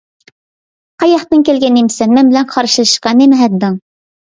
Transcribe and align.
قاياقتىن 1.03 1.43
كەلگەن 1.51 1.77
نېمىسەن، 1.81 2.17
مەن 2.19 2.33
بىلەن 2.33 2.51
قارشىلىشىشقا 2.57 3.17
نېمە 3.23 3.45
ھەددىڭ؟ 3.45 3.81